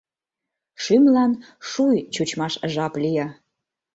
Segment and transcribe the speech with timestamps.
[0.83, 1.31] Шӱмлан
[1.69, 3.27] шуй чучмаш жап лие.